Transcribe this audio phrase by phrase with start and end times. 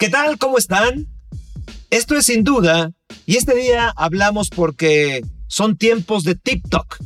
[0.00, 0.38] ¿Qué tal?
[0.38, 1.08] ¿Cómo están?
[1.90, 2.90] Esto es sin duda,
[3.26, 6.96] y este día hablamos porque son tiempos de TikTok.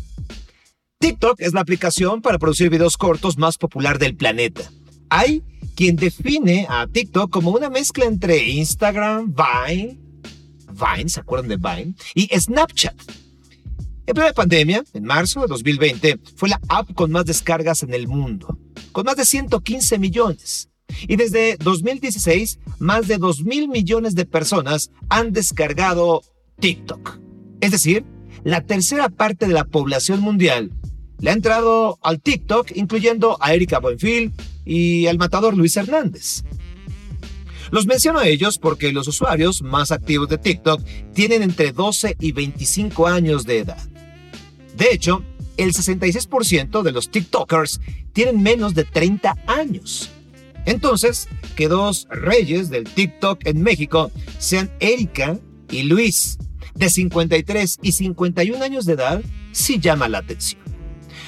[1.01, 4.71] TikTok es la aplicación para producir videos cortos más popular del planeta.
[5.11, 5.43] Hay
[5.75, 9.99] quien define a TikTok como una mezcla entre Instagram, Vine,
[10.71, 11.97] Vine, ¿se acuerdan de Vine?
[12.15, 12.95] Y Snapchat.
[14.07, 18.07] En plena pandemia, en marzo de 2020, fue la app con más descargas en el
[18.07, 18.57] mundo,
[18.93, 20.69] con más de 115 millones.
[21.07, 26.23] Y desde 2016, más de 2 mil millones de personas han descargado
[26.61, 27.19] TikTok.
[27.61, 28.05] Es decir,
[28.45, 30.71] la tercera parte de la población mundial
[31.19, 34.33] le ha entrado al TikTok, incluyendo a Erika Buenfil
[34.65, 36.43] y al matador Luis Hernández.
[37.71, 42.33] Los menciono a ellos porque los usuarios más activos de TikTok tienen entre 12 y
[42.33, 43.83] 25 años de edad.
[44.77, 45.25] De hecho,
[45.57, 47.81] el 66% de los TikTokers
[48.13, 50.11] tienen menos de 30 años.
[50.67, 55.39] Entonces, que dos reyes del TikTok en México sean Erika
[55.71, 56.39] y Luis,
[56.75, 60.63] de 53 y 51 años de edad, sí llama la atención.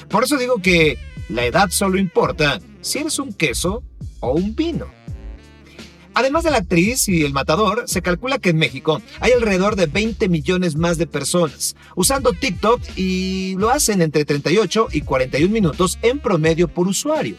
[0.09, 0.97] Por eso digo que
[1.29, 3.83] la edad solo importa si eres un queso
[4.19, 4.87] o un vino.
[6.13, 9.85] Además de la actriz y el matador, se calcula que en México hay alrededor de
[9.85, 15.99] 20 millones más de personas usando TikTok y lo hacen entre 38 y 41 minutos
[16.01, 17.35] en promedio por usuario.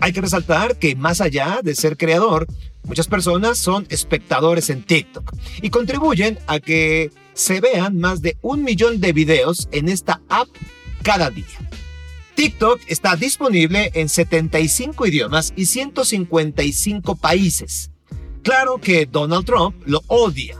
[0.00, 2.46] Hay que resaltar que más allá de ser creador,
[2.84, 8.62] muchas personas son espectadores en TikTok y contribuyen a que se vean más de un
[8.62, 10.48] millón de videos en esta app
[11.02, 11.44] cada día.
[12.34, 17.90] TikTok está disponible en 75 idiomas y 155 países.
[18.42, 20.56] Claro que Donald Trump lo odia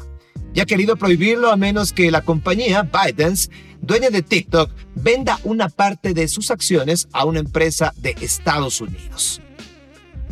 [0.55, 3.51] y ha querido prohibirlo a menos que la compañía ByteDance,
[3.87, 9.41] dueña de TikTok, venda una parte de sus acciones a una empresa de Estados Unidos.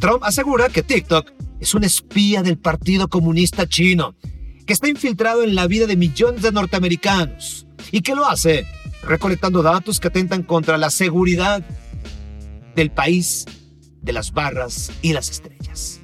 [0.00, 4.16] Trump asegura que TikTok es un espía del Partido Comunista Chino,
[4.66, 8.66] que está infiltrado en la vida de millones de norteamericanos y que lo hace
[9.04, 11.64] recolectando datos que atentan contra la seguridad
[12.74, 13.44] del país,
[14.02, 16.00] de las barras y las estrellas.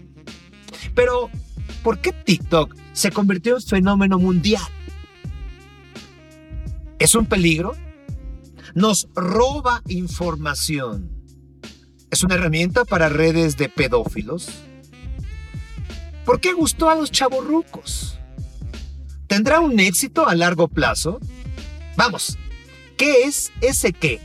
[0.94, 1.30] Pero,
[1.82, 4.62] ¿por qué TikTok se convirtió en fenómeno mundial?
[7.00, 7.72] ¿Es un peligro?
[8.74, 11.10] Nos roba información.
[12.12, 14.48] ¿Es una herramienta para redes de pedófilos?
[16.24, 18.16] ¿Por qué gustó a los chavorrucos?
[19.26, 21.18] ¿Tendrá un éxito a largo plazo?
[21.96, 22.38] Vamos,
[23.00, 24.20] ¿Qué es ese qué?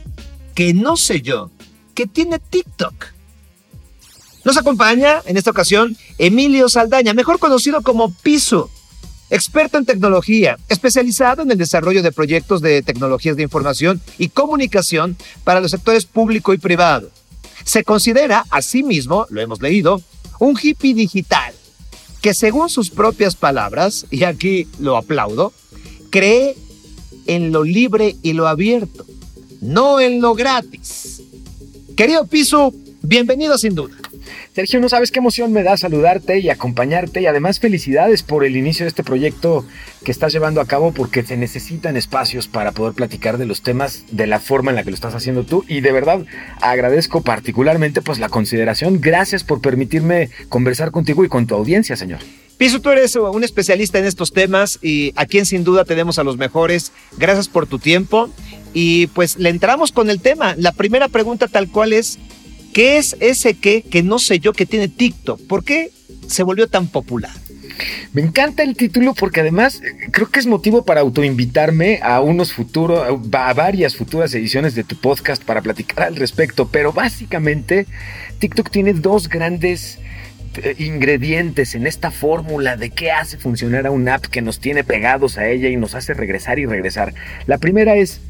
[0.54, 1.50] Que no sé yo,
[1.94, 3.06] que tiene TikTok.
[4.44, 8.70] Nos acompaña en esta ocasión Emilio Saldaña, mejor conocido como Piso,
[9.30, 15.16] experto en tecnología, especializado en el desarrollo de proyectos de tecnologías de información y comunicación
[15.44, 17.10] para los sectores público y privado.
[17.64, 18.84] Se considera a sí
[19.30, 20.00] lo hemos leído,
[20.38, 21.54] un hippie digital,
[22.22, 25.52] que según sus propias palabras, y aquí lo aplaudo,
[26.10, 26.56] cree
[27.26, 29.04] en lo libre y lo abierto,
[29.60, 31.22] no en lo gratis.
[31.96, 32.72] Querido Piso,
[33.02, 33.96] bienvenido sin duda.
[34.54, 38.56] Sergio, no sabes qué emoción me da saludarte y acompañarte y además felicidades por el
[38.56, 39.64] inicio de este proyecto
[40.04, 44.04] que estás llevando a cabo porque se necesitan espacios para poder platicar de los temas
[44.10, 46.24] de la forma en la que lo estás haciendo tú y de verdad
[46.60, 49.00] agradezco particularmente pues la consideración.
[49.00, 52.20] Gracias por permitirme conversar contigo y con tu audiencia, señor.
[52.58, 56.24] Piso, tú eres un especialista en estos temas y aquí en Sin Duda tenemos a
[56.24, 56.90] los mejores.
[57.18, 58.30] Gracias por tu tiempo.
[58.72, 60.54] Y pues le entramos con el tema.
[60.56, 62.18] La primera pregunta tal cual es,
[62.76, 65.40] ¿qué es ese qué que no sé yo que tiene TikTok?
[65.46, 65.92] ¿Por qué
[66.26, 67.30] se volvió tan popular?
[68.12, 72.52] Me encanta el título porque además eh, creo que es motivo para autoinvitarme a unos
[72.52, 76.68] futuros, a varias futuras ediciones de tu podcast para platicar al respecto.
[76.68, 77.86] Pero básicamente
[78.40, 79.98] TikTok tiene dos grandes
[80.62, 84.84] eh, ingredientes en esta fórmula de qué hace funcionar a una app que nos tiene
[84.84, 87.14] pegados a ella y nos hace regresar y regresar.
[87.46, 88.20] La primera es,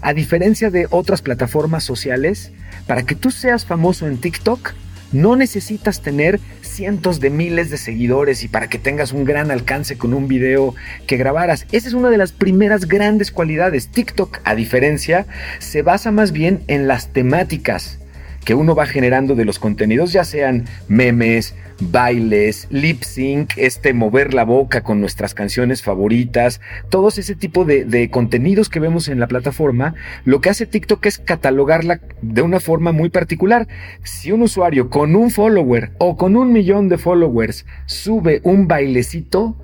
[0.00, 2.50] a diferencia de otras plataformas sociales,
[2.92, 4.74] para que tú seas famoso en TikTok,
[5.12, 9.96] no necesitas tener cientos de miles de seguidores y para que tengas un gran alcance
[9.96, 10.74] con un video
[11.06, 11.66] que grabaras.
[11.72, 13.88] Esa es una de las primeras grandes cualidades.
[13.88, 15.24] TikTok, a diferencia,
[15.58, 17.98] se basa más bien en las temáticas
[18.44, 21.54] que uno va generando de los contenidos, ya sean memes,
[21.90, 26.60] bailes, lip sync, este mover la boca con nuestras canciones favoritas,
[26.90, 29.94] todos ese tipo de, de, contenidos que vemos en la plataforma,
[30.24, 33.66] lo que hace TikTok es catalogarla de una forma muy particular.
[34.04, 39.56] Si un usuario con un follower o con un millón de followers sube un bailecito,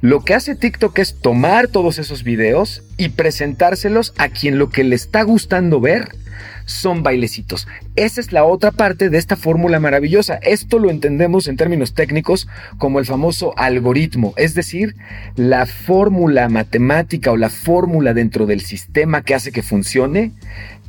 [0.00, 4.84] lo que hace TikTok es tomar todos esos videos y presentárselos a quien lo que
[4.84, 6.10] le está gustando ver
[6.64, 7.66] son bailecitos.
[7.94, 10.36] Esa es la otra parte de esta fórmula maravillosa.
[10.42, 12.48] Esto lo entendemos en términos técnicos
[12.78, 14.96] como el famoso algoritmo, es decir,
[15.36, 20.32] la fórmula matemática o la fórmula dentro del sistema que hace que funcione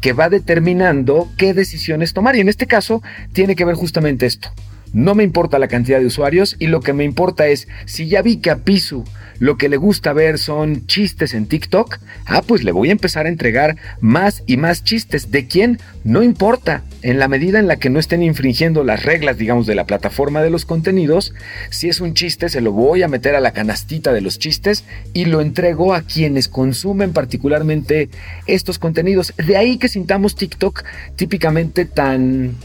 [0.02, 2.36] que va determinando qué decisiones tomar.
[2.36, 3.02] Y en este caso
[3.34, 4.52] tiene que ver justamente esto.
[4.94, 8.22] No me importa la cantidad de usuarios y lo que me importa es si ya
[8.22, 9.04] vi que a Pisu
[9.40, 13.26] lo que le gusta ver son chistes en TikTok, ah, pues le voy a empezar
[13.26, 15.32] a entregar más y más chistes.
[15.32, 15.80] ¿De quién?
[16.04, 16.84] No importa.
[17.04, 20.42] En la medida en la que no estén infringiendo las reglas, digamos, de la plataforma
[20.42, 21.34] de los contenidos,
[21.70, 24.84] si es un chiste, se lo voy a meter a la canastita de los chistes
[25.14, 28.10] y lo entrego a quienes consumen particularmente
[28.48, 29.34] estos contenidos.
[29.38, 30.84] De ahí que sintamos TikTok
[31.16, 32.56] típicamente tan,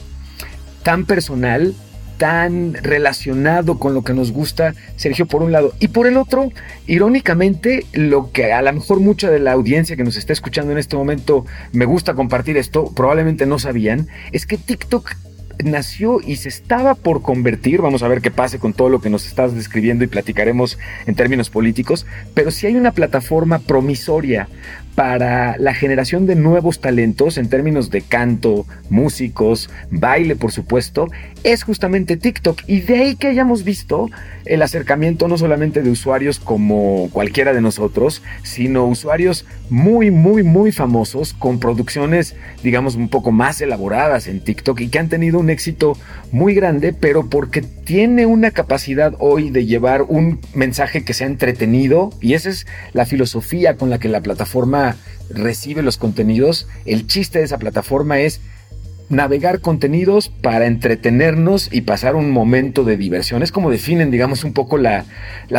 [0.83, 1.75] tan personal,
[2.19, 5.73] tan relacionado con lo que nos gusta, Sergio, por un lado.
[5.81, 6.53] Y por el otro,
[6.87, 10.79] irónicamente, lo que a lo mejor mucha de la audiencia que nos está escuchando en
[10.79, 15.15] este momento me gusta compartir esto, probablemente no sabían, es que TikTok
[15.65, 19.11] nació y se estaba por convertir, vamos a ver qué pase con todo lo que
[19.11, 24.49] nos estás describiendo y platicaremos en términos políticos, pero si hay una plataforma promisoria
[24.95, 31.09] para la generación de nuevos talentos en términos de canto, músicos, baile, por supuesto,
[31.45, 32.63] es justamente TikTok.
[32.67, 34.11] Y de ahí que hayamos visto
[34.45, 40.73] el acercamiento no solamente de usuarios como cualquiera de nosotros, sino usuarios muy, muy, muy
[40.73, 45.49] famosos con producciones, digamos, un poco más elaboradas en TikTok y que han tenido un
[45.49, 45.97] éxito
[46.33, 52.11] muy grande, pero porque tiene una capacidad hoy de llevar un mensaje que sea entretenido
[52.21, 54.82] y esa es la filosofía con la que la plataforma
[55.31, 56.69] recibe los contenidos.
[56.85, 58.41] El chiste de esa plataforma es
[59.13, 63.43] navegar contenidos para entretenernos y pasar un momento de diversión.
[63.43, 65.05] Es como definen, digamos, un poco la,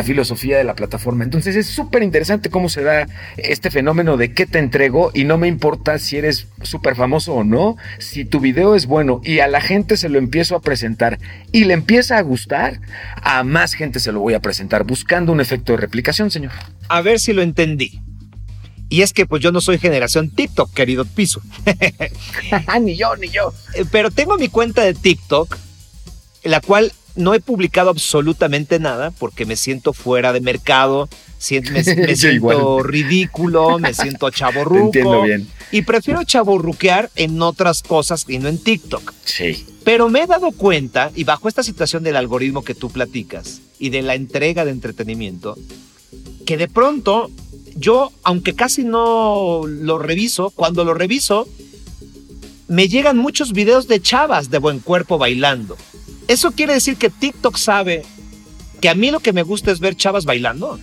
[0.04, 1.24] filosofía de la plataforma.
[1.24, 5.38] Entonces es súper interesante cómo se da este fenómeno de qué te entrego y no
[5.38, 9.48] me importa si eres súper famoso o no, si tu video es bueno y a
[9.48, 11.20] la gente se lo empiezo a presentar
[11.52, 12.82] y le empieza a gustar,
[13.22, 16.52] a más gente se lo voy a presentar buscando un efecto de replicación, señor.
[16.90, 18.03] A ver si lo entendí.
[18.90, 21.42] Y es que pues yo no soy generación TikTok, querido Piso.
[22.82, 23.54] ni yo, ni yo.
[23.74, 25.58] Eh, pero tengo mi cuenta de TikTok,
[26.44, 31.10] la cual no he publicado absolutamente nada porque me siento fuera de mercado,
[31.72, 31.84] me,
[32.16, 34.86] siento ridículo, me siento chaborruco.
[34.86, 35.48] entiendo bien.
[35.72, 39.14] Y prefiero chaborruquear en otras cosas y no en TikTok.
[39.26, 39.66] Sí.
[39.84, 43.90] Pero me he dado cuenta, y bajo esta situación del algoritmo que tú platicas y
[43.90, 45.58] de la entrega de entretenimiento,
[46.46, 47.32] que de pronto
[47.76, 51.48] yo, aunque casi no lo reviso, cuando lo reviso,
[52.68, 55.78] me llegan muchos videos de chavas de buen cuerpo bailando.
[56.28, 58.04] ¿Eso quiere decir que TikTok sabe
[58.82, 60.80] que a mí lo que me gusta es ver chavas bailando?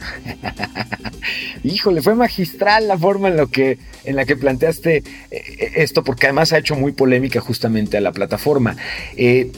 [1.65, 6.27] Híjole, fue magistral la forma en, lo que, en la que planteaste eh, esto, porque
[6.27, 8.77] además ha hecho muy polémica justamente a la plataforma.
[9.17, 9.53] Eh,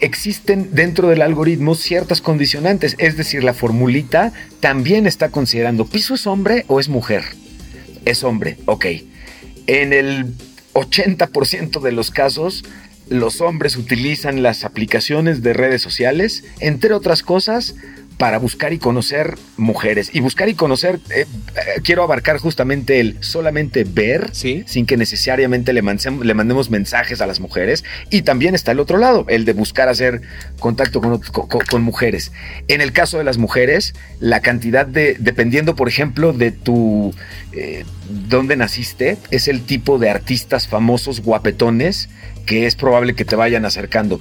[0.00, 6.26] existen dentro del algoritmo ciertas condicionantes, es decir, la formulita también está considerando, ¿piso es
[6.26, 7.24] hombre o es mujer?
[8.04, 8.86] Es hombre, ok.
[9.66, 10.34] En el
[10.74, 12.64] 80% de los casos,
[13.08, 17.74] los hombres utilizan las aplicaciones de redes sociales, entre otras cosas,
[18.18, 20.10] para buscar y conocer mujeres.
[20.12, 21.26] Y buscar y conocer, eh,
[21.56, 27.26] eh, quiero abarcar justamente el solamente ver, sin que necesariamente le, le, mandemos mensajes a
[27.26, 27.84] las mujeres.
[28.10, 30.22] Y también está el otro lado, el de buscar hacer
[30.58, 32.32] contacto con, con, mujeres.
[32.68, 37.14] En el caso de las mujeres, la cantidad de, dependiendo, por ejemplo, de tu...
[37.52, 37.84] Eh,
[38.28, 42.08] dónde naciste, es el tipo de artistas famosos guapetones
[42.44, 44.20] que es probable que te vayan acercando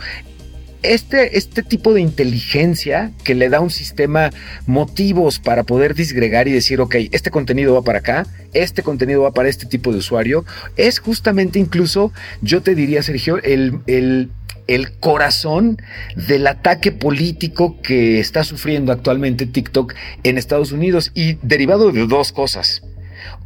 [0.83, 4.29] este, este tipo de inteligencia que le da un sistema
[4.67, 9.31] motivos para poder disgregar y decir, ok, este contenido va para acá, este contenido va
[9.31, 10.45] para este tipo de usuario,
[10.77, 12.11] es justamente incluso,
[12.41, 14.29] yo te diría, Sergio, el, el
[14.65, 15.77] el corazón
[16.15, 22.31] del ataque político que está sufriendo actualmente TikTok en Estados Unidos y derivado de dos
[22.31, 22.81] cosas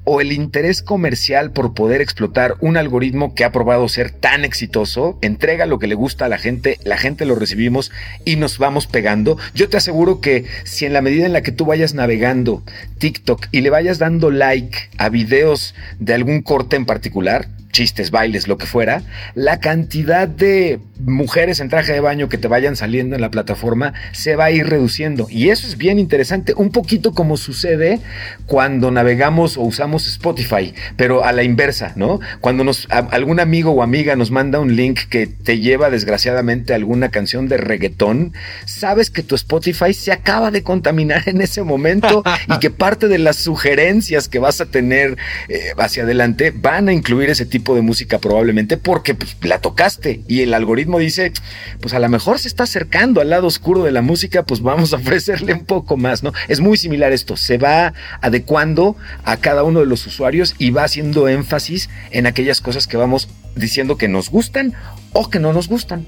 [0.09, 5.19] o el interés comercial por poder explotar un algoritmo que ha probado ser tan exitoso,
[5.21, 7.91] entrega lo que le gusta a la gente, la gente lo recibimos
[8.23, 9.37] y nos vamos pegando.
[9.53, 12.63] Yo te aseguro que si en la medida en la que tú vayas navegando
[12.99, 18.47] TikTok y le vayas dando like a videos de algún corte en particular, chistes, bailes,
[18.47, 19.03] lo que fuera,
[19.35, 23.93] la cantidad de mujeres en traje de baño que te vayan saliendo en la plataforma
[24.11, 25.27] se va a ir reduciendo.
[25.29, 27.99] Y eso es bien interesante, un poquito como sucede
[28.45, 32.19] cuando navegamos o usamos Spotify, pero a la inversa, ¿no?
[32.41, 37.09] Cuando nos, algún amigo o amiga nos manda un link que te lleva desgraciadamente alguna
[37.09, 38.33] canción de reggaetón,
[38.65, 42.23] sabes que tu Spotify se acaba de contaminar en ese momento
[42.53, 45.17] y que parte de las sugerencias que vas a tener
[45.49, 50.21] eh, hacia adelante van a incluir ese tipo de música probablemente porque pues, la tocaste
[50.27, 51.33] y el algoritmo dice,
[51.81, 54.93] pues a lo mejor se está acercando al lado oscuro de la música, pues vamos
[54.93, 56.33] a ofrecerle un poco más, ¿no?
[56.47, 60.85] Es muy similar esto, se va adecuando a cada uno de los usuarios y va
[60.85, 64.73] haciendo énfasis en aquellas cosas que vamos diciendo que nos gustan
[65.13, 66.05] o que no nos gustan.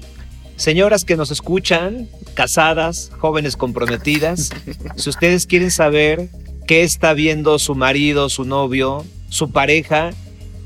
[0.56, 4.50] Señoras que nos escuchan, casadas, jóvenes comprometidas,
[4.96, 6.28] si ustedes quieren saber
[6.66, 10.10] qué está viendo su marido, su novio, su pareja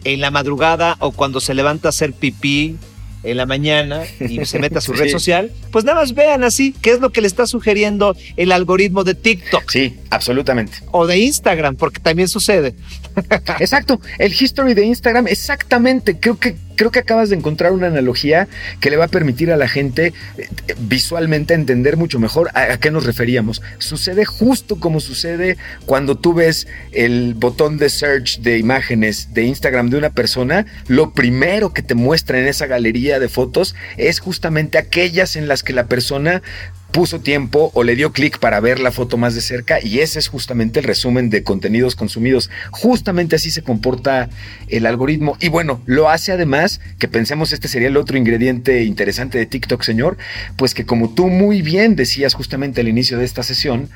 [0.04, 2.76] en la madrugada o cuando se levanta a hacer pipí
[3.24, 6.74] en la mañana y se mete a su red social, pues nada más vean así
[6.80, 9.70] qué es lo que le está sugiriendo el algoritmo de TikTok.
[9.70, 10.78] Sí, absolutamente.
[10.90, 12.74] O de Instagram, porque también sucede.
[13.58, 16.18] Exacto, el history de Instagram, exactamente.
[16.18, 18.48] Creo que creo que acabas de encontrar una analogía
[18.80, 22.90] que le va a permitir a la gente eh, visualmente entender mucho mejor a, qué
[22.90, 23.62] nos referíamos.
[23.78, 29.90] Sucede justo como sucede cuando tú ves el botón de search de imágenes de Instagram
[29.90, 34.78] de una persona, lo primero que te muestra en esa galería de fotos es justamente
[34.78, 36.42] aquellas en las que la persona
[36.94, 40.20] puso tiempo o le dio clic para ver la foto más de cerca y ese
[40.20, 42.50] es justamente el resumen de contenidos consumidos.
[42.70, 44.30] Justamente así se comporta
[44.68, 49.38] el algoritmo y bueno, lo hace además que pensemos este sería el otro ingrediente interesante
[49.38, 50.16] de TikTok, señor,
[50.54, 53.88] pues que como tú muy bien decías justamente al inicio de esta sesión,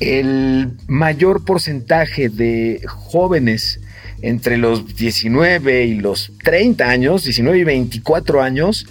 [0.00, 3.78] el mayor porcentaje de jóvenes
[4.22, 8.88] entre los 19 y los 30 años, 19 y 24 años,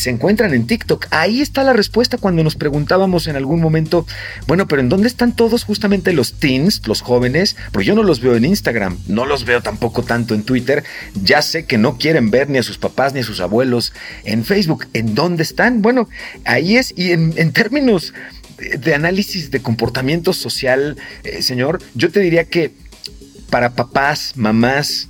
[0.00, 1.06] se encuentran en TikTok.
[1.10, 4.06] Ahí está la respuesta cuando nos preguntábamos en algún momento,
[4.46, 7.56] bueno, pero ¿en dónde están todos justamente los teens, los jóvenes?
[7.70, 10.84] Porque yo no los veo en Instagram, no los veo tampoco tanto en Twitter.
[11.22, 13.92] Ya sé que no quieren ver ni a sus papás ni a sus abuelos
[14.24, 14.86] en Facebook.
[14.94, 15.82] ¿En dónde están?
[15.82, 16.08] Bueno,
[16.44, 16.94] ahí es.
[16.96, 18.14] Y en, términos
[18.58, 22.72] de análisis de comportamiento social, eh, señor, yo te diría que
[23.50, 25.08] para papás, mamás,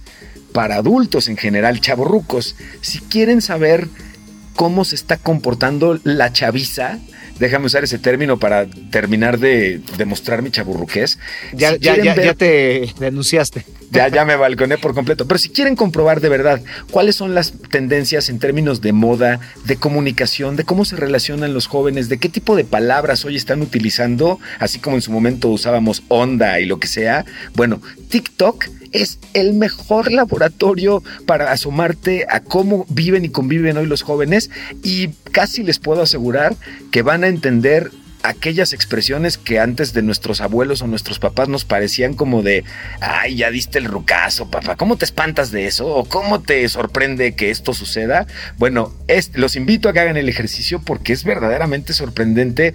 [0.52, 3.88] para adultos en general, chavorrucos, si quieren saber
[4.60, 6.98] cómo se está comportando la chaviza.
[7.38, 11.18] Déjame usar ese término para terminar de demostrar mi chaburruqués.
[11.54, 13.64] Ya, ya, ya, te denunciaste.
[13.90, 15.26] Ya, ya me balconé por completo.
[15.26, 19.76] Pero si quieren comprobar de verdad cuáles son las tendencias en términos de moda, de
[19.76, 24.38] comunicación, de cómo se relacionan los jóvenes, de qué tipo de palabras hoy están utilizando,
[24.58, 27.24] así como en su momento usábamos onda y lo que sea,
[27.54, 34.02] bueno, TikTok es el mejor laboratorio para asomarte a cómo viven y conviven hoy los
[34.02, 34.50] jóvenes
[34.82, 36.56] y casi les puedo asegurar
[36.90, 37.90] que van a entender
[38.22, 42.64] aquellas expresiones que antes de nuestros abuelos o nuestros papás nos parecían como de,
[43.00, 45.86] ay, ya diste el rucazo, papá, ¿cómo te espantas de eso?
[45.86, 48.26] ¿O cómo te sorprende que esto suceda?
[48.58, 48.94] Bueno,
[49.34, 52.74] los invito a que hagan el ejercicio porque es verdaderamente sorprendente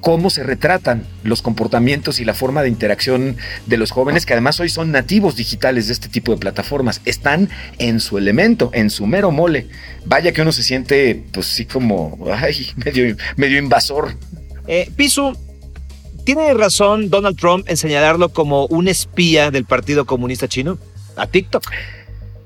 [0.00, 4.60] cómo se retratan los comportamientos y la forma de interacción de los jóvenes, que además
[4.60, 7.00] hoy son nativos digitales de este tipo de plataformas.
[7.04, 9.66] Están en su elemento, en su mero mole.
[10.04, 12.68] Vaya que uno se siente, pues sí, como, ay,
[13.36, 14.16] medio, invasor.
[14.66, 15.36] Eh, Pisu,
[16.24, 20.78] ¿tiene razón Donald Trump en señalarlo como un espía del Partido Comunista Chino?
[21.16, 21.64] A TikTok.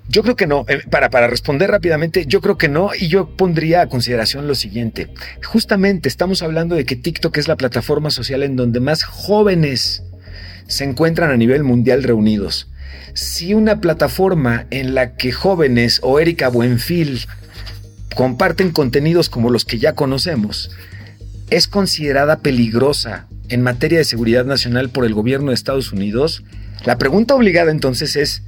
[0.08, 0.64] Yo creo que no.
[0.68, 2.90] Eh, para, para responder rápidamente, yo creo que no.
[2.98, 5.08] Y yo pondría a consideración lo siguiente.
[5.44, 10.02] Justamente estamos hablando de que TikTok es la plataforma social en donde más jóvenes
[10.66, 12.68] se encuentran a nivel mundial reunidos.
[13.14, 17.26] Si una plataforma en la que jóvenes o Erika Buenfil
[18.14, 20.70] comparten contenidos como los que ya conocemos,
[21.50, 26.42] es considerada peligrosa en materia de seguridad nacional por el gobierno de Estados Unidos,
[26.84, 28.42] la pregunta obligada entonces es,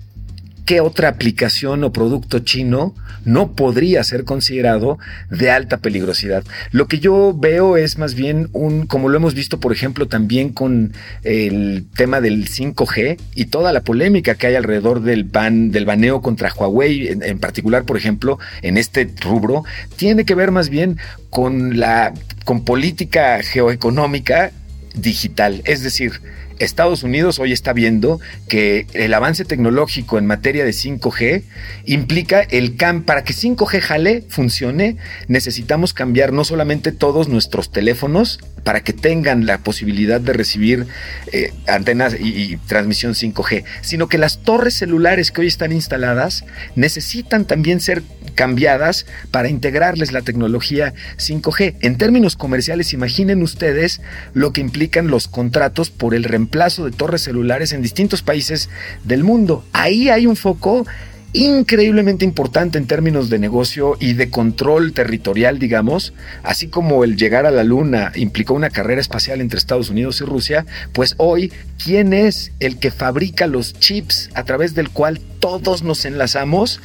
[0.66, 2.94] ¿qué otra aplicación o producto chino
[3.24, 4.98] no podría ser considerado
[5.30, 6.44] de alta peligrosidad?
[6.72, 10.50] Lo que yo veo es más bien un, como lo hemos visto, por ejemplo, también
[10.50, 10.92] con
[11.22, 16.20] el tema del 5G y toda la polémica que hay alrededor del ban, del baneo
[16.20, 20.98] contra Huawei, en, en particular, por ejemplo, en este rubro, tiene que ver más bien
[21.30, 22.12] con la,
[22.44, 24.50] con política geoeconómica
[24.94, 25.62] digital.
[25.64, 26.20] Es decir,
[26.58, 31.42] Estados Unidos hoy está viendo que el avance tecnológico en materia de 5G
[31.84, 34.96] implica el cam para que 5G jale, funcione,
[35.28, 40.86] necesitamos cambiar no solamente todos nuestros teléfonos para que tengan la posibilidad de recibir
[41.32, 46.44] eh, antenas y, y transmisión 5G, sino que las torres celulares que hoy están instaladas
[46.74, 48.02] necesitan también ser
[48.34, 51.76] cambiadas para integrarles la tecnología 5G.
[51.80, 54.00] En términos comerciales, imaginen ustedes
[54.34, 58.68] lo que implican los contratos por el reemplazo de torres celulares en distintos países
[59.04, 59.64] del mundo.
[59.72, 60.86] Ahí hay un foco
[61.32, 67.44] increíblemente importante en términos de negocio y de control territorial, digamos, así como el llegar
[67.44, 72.14] a la Luna implicó una carrera espacial entre Estados Unidos y Rusia, pues hoy, ¿quién
[72.14, 76.80] es el que fabrica los chips a través del cual todos nos enlazamos?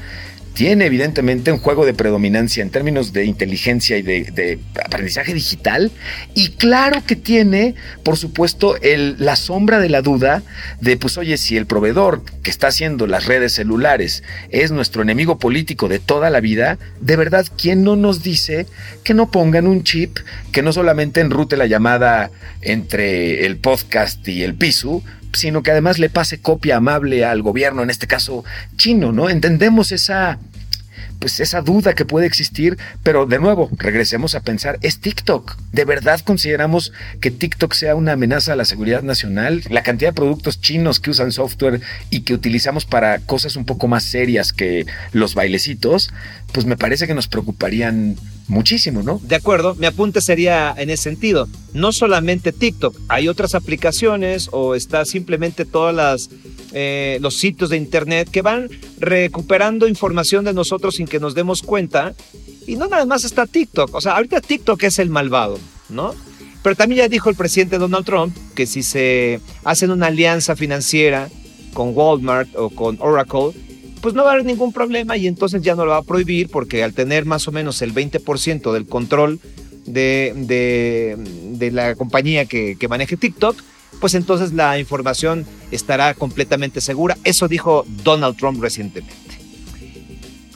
[0.54, 5.92] Tiene evidentemente un juego de predominancia en términos de inteligencia y de, aprendizaje digital.
[6.34, 10.44] Y claro que tiene, por supuesto, el, la sombra de la duda
[10.80, 15.38] de, pues oye, si el proveedor que está haciendo las redes celulares es nuestro enemigo
[15.38, 18.68] político de toda la vida, de verdad, ¿quién no nos dice
[19.04, 20.18] que no pongan un chip
[20.52, 22.32] que no solamente enrute la llamada
[22.62, 25.02] entre el podcast y el piso,
[25.34, 28.44] sino que además le pase copia amable al gobierno, en este caso
[28.76, 29.30] chino, ¿no?
[29.30, 30.40] Entendemos esa
[31.22, 35.56] pues esa duda que puede existir, pero de nuevo, regresemos a pensar, es TikTok.
[35.72, 39.64] ¿De verdad consideramos que TikTok sea una amenaza a la seguridad nacional?
[39.70, 43.88] La cantidad de productos chinos que usan software y que utilizamos para cosas un poco
[43.88, 46.12] más serias que los bailecitos,
[46.54, 48.16] pues me parece que nos preocuparían
[48.52, 49.20] muchísimo, ¿no?
[49.24, 51.48] De acuerdo, mi apunte sería en ese sentido.
[51.74, 56.30] No solamente TikTok, hay otras aplicaciones o está simplemente todas las
[56.74, 61.62] eh, los sitios de internet que van recuperando información de nosotros sin que nos demos
[61.62, 62.14] cuenta.
[62.68, 63.96] Y no nada más está TikTok.
[63.96, 65.58] O sea, ahorita TikTok es el malvado,
[65.90, 66.14] ¿no?
[66.62, 71.30] Pero también ya dijo el presidente Donald Trump que si se hacen una alianza financiera
[71.74, 73.52] con Walmart o con Oracle,
[74.02, 76.50] pues no va a haber ningún problema y entonces ya no lo va a prohibir
[76.50, 79.40] porque al tener más o menos el 20% del control
[79.86, 80.34] de,
[81.58, 83.58] de, la compañía que, que maneje TikTok,
[84.00, 87.18] pues entonces la información estará completamente segura.
[87.24, 89.16] Eso dijo Donald Trump recientemente.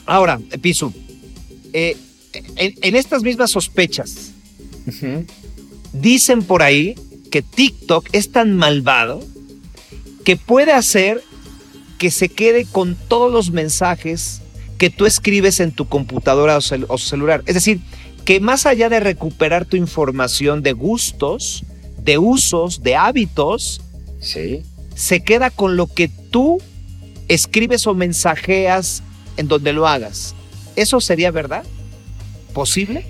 [0.06, 0.92] Ahora, Pisu,
[1.72, 1.96] eh,
[2.56, 4.32] en, estas mismas sospechas,
[5.92, 6.94] dicen por ahí
[7.30, 9.22] que TikTok es tan malvado
[10.24, 11.22] que puede hacer
[11.98, 14.42] que se quede con todos los mensajes
[14.78, 17.42] que tú escribes en tu computadora o, celular.
[17.46, 17.80] Es decir,
[18.24, 21.64] que más allá de recuperar tu información de gustos,
[22.02, 23.80] de usos, de hábitos,
[24.20, 24.62] sí.
[24.94, 26.60] se queda con lo que tú
[27.28, 29.02] escribes o mensajeas
[29.36, 30.34] en donde lo hagas.
[30.76, 31.64] ¿Eso sería verdad?
[32.52, 33.06] ¿Posible?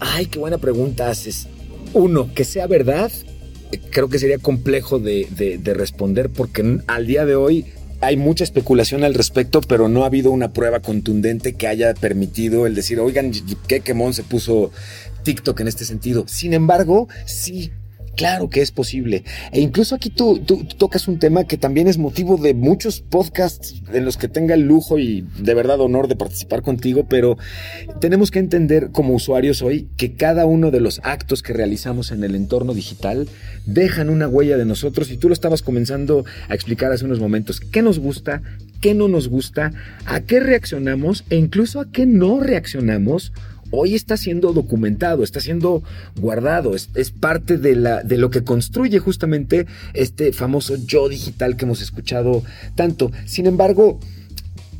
[0.00, 1.46] Ay, qué buena pregunta haces.
[1.92, 3.10] Uno, que sea verdad,
[3.90, 5.26] creo que sería complejo de,
[5.60, 7.64] de responder porque al día de hoy
[8.00, 12.66] hay mucha especulación al respecto, pero no ha habido una prueba contundente que haya permitido
[12.66, 13.32] el decir, oigan,
[13.66, 14.70] qué quemón se puso
[15.22, 16.24] TikTok en este sentido.
[16.26, 17.72] Sin embargo, sí
[18.16, 19.24] Claro que es posible.
[19.52, 20.40] E incluso aquí tú,
[20.78, 24.62] tocas un tema que también es motivo de muchos podcasts en los que tenga el
[24.62, 27.36] lujo y de verdad honor de participar contigo, pero
[28.00, 32.24] tenemos que entender como usuarios hoy que cada uno de los actos que realizamos en
[32.24, 33.28] el entorno digital
[33.66, 37.60] dejan una huella de nosotros y tú lo estabas comenzando a explicar hace unos momentos.
[37.60, 38.40] ¿Qué nos gusta?
[38.80, 39.72] ¿Qué no nos gusta?
[40.06, 41.24] ¿A qué reaccionamos?
[41.28, 43.32] E incluso a qué no reaccionamos
[43.76, 45.82] hoy está siendo documentado, está siendo
[46.20, 47.74] guardado, es, parte de,
[48.16, 52.42] lo que construye justamente este famoso yo digital que hemos escuchado
[52.74, 53.10] tanto.
[53.24, 54.00] Sin embargo,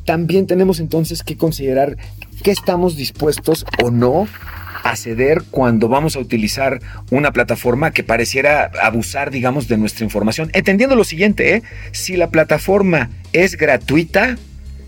[0.05, 1.97] también tenemos entonces que considerar
[2.43, 4.27] qué estamos dispuestos o no
[4.83, 6.79] a ceder cuando vamos a utilizar
[7.11, 10.49] una plataforma que pareciera abusar, digamos, de nuestra información.
[10.53, 11.63] Entendiendo lo siguiente, ¿eh?
[11.91, 14.37] si la plataforma es gratuita,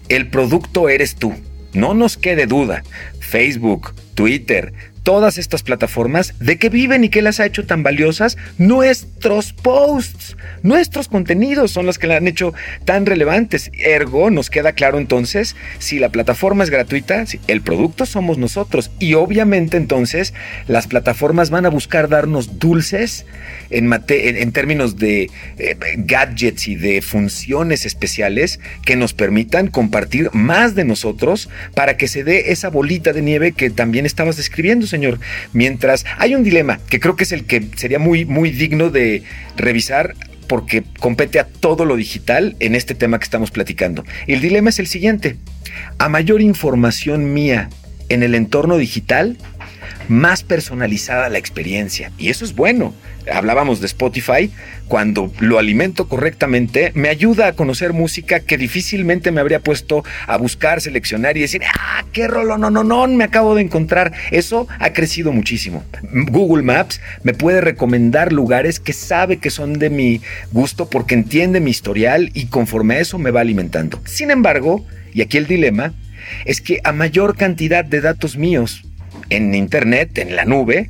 [0.07, 1.33] el producto eres tú.
[1.73, 2.83] No nos quede duda.
[3.29, 4.71] Facebook, Twitter,
[5.09, 10.37] todas estas plataformas, de qué viven y qué las ha hecho tan valiosas, nuestros posts,
[10.61, 12.53] nuestros contenidos son los que la han hecho
[12.85, 13.71] tan relevantes.
[13.73, 18.91] Ergo, nos queda claro entonces, si la plataforma es gratuita, el producto somos nosotros.
[18.99, 20.35] Y obviamente entonces
[20.67, 23.25] las plataformas van a buscar darnos dulces
[23.71, 30.75] en, en, términos de eh, gadgets y de funciones especiales que nos permitan compartir más
[30.75, 35.19] de nosotros para que se dé esa bolita de nieve que también estabas describiendo, señor.
[35.53, 39.23] Mientras hay un dilema que creo que es el que sería muy, muy digno de
[39.55, 40.15] revisar
[40.47, 44.03] porque compete a todo lo digital en este tema que estamos platicando.
[44.27, 45.37] El dilema es el siguiente.
[45.99, 47.69] A mayor información mía
[48.09, 49.37] en el entorno digital,
[50.07, 52.11] más personalizada la experiencia.
[52.17, 52.93] Y eso es bueno.
[53.31, 54.51] Hablábamos de Spotify,
[54.87, 60.37] cuando lo alimento correctamente, me ayuda a conocer música que difícilmente me habría puesto a
[60.37, 64.13] buscar, seleccionar y decir, ah, qué rolo, no, no, no, me acabo de encontrar.
[64.31, 65.83] Eso ha crecido muchísimo.
[66.11, 70.21] Google Maps me puede recomendar lugares que sabe que son de mi
[70.51, 74.01] gusto porque entiende mi historial y conforme a eso me va alimentando.
[74.05, 75.93] Sin embargo, y aquí el dilema,
[76.45, 78.83] es que a mayor cantidad de datos míos
[79.29, 80.89] en Internet, en la nube,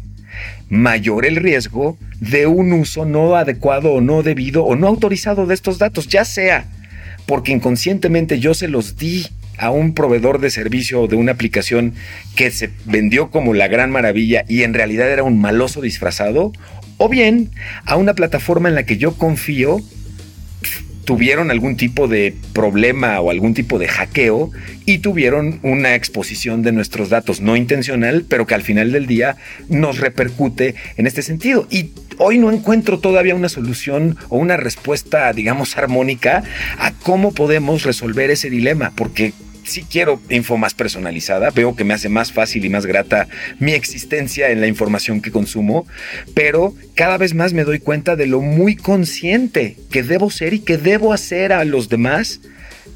[0.69, 5.53] mayor el riesgo de un uso no adecuado o no debido o no autorizado de
[5.53, 6.65] estos datos, ya sea
[7.29, 9.27] porque inconscientemente yo se los di
[9.59, 11.93] a un proveedor de servicio o de una aplicación
[12.35, 16.51] que se vendió como la gran maravilla y en realidad era un maloso disfrazado,
[16.97, 17.51] o bien
[17.85, 19.79] a una plataforma en la que yo confío
[21.09, 24.51] tuvieron algún tipo de problema o algún tipo de hackeo
[24.85, 29.35] y tuvieron una exposición de nuestros datos no intencional, pero que al final del día
[29.69, 31.65] nos repercute en este sentido.
[31.71, 36.43] Y hoy no encuentro todavía una solución o una respuesta, digamos, armónica
[36.77, 39.33] a cómo podemos resolver ese dilema, porque
[39.69, 43.27] si quiero info más personalizada, veo que me hace más fácil y más grata
[43.59, 45.87] mi existencia en la información que consumo,
[46.33, 50.59] pero cada vez más me doy cuenta de lo muy consciente que debo ser y
[50.59, 52.41] que debo hacer a los demás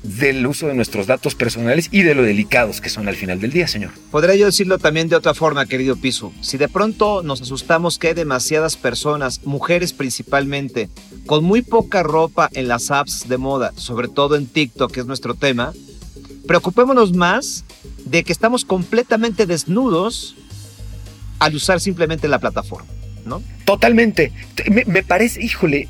[0.03, 3.51] del uso de nuestros datos personales y de lo delicados que son al final del
[3.51, 3.91] día, señor.
[4.11, 6.33] Podría yo decirlo también de otra forma, querido Piso.
[6.41, 10.89] Si de pronto nos asustamos que hay demasiadas personas, mujeres principalmente,
[11.25, 15.05] con muy poca ropa en las apps de moda, sobre todo en TikTok, que es
[15.05, 15.73] nuestro tema,
[16.47, 17.63] Preocupémonos más
[18.05, 20.35] de que estamos completamente desnudos
[21.39, 22.89] al usar simplemente la plataforma,
[23.25, 23.41] ¿no?
[23.65, 24.31] Totalmente.
[24.69, 25.87] Me, parece, híjole,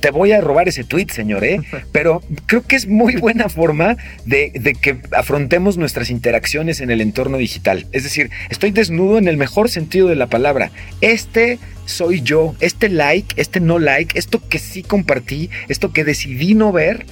[0.00, 1.60] te voy a robar ese tweet, señor, ¿eh?
[1.92, 7.00] pero creo que es muy buena forma de, de, que afrontemos nuestras interacciones en el
[7.00, 7.86] entorno digital.
[7.92, 10.72] Es decir, estoy desnudo en el mejor sentido de la palabra.
[11.00, 16.54] Este soy yo, este like, este no like, esto que sí compartí, esto que decidí
[16.54, 17.06] no ver,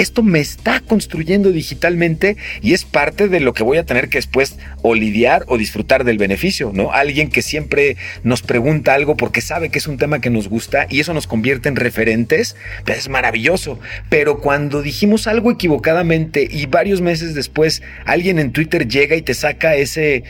[0.00, 4.18] esto me está construyendo digitalmente y es parte de lo que voy a tener que
[4.18, 6.92] después o lidiar o disfrutar del beneficio, ¿no?
[6.92, 10.86] Alguien que siempre nos pregunta algo porque sabe que es un tema que nos gusta
[10.88, 13.78] y eso nos convierte en referentes, pues es maravilloso.
[14.08, 19.34] Pero cuando dijimos algo equivocadamente y varios meses después alguien en Twitter llega y te
[19.34, 20.24] saca ese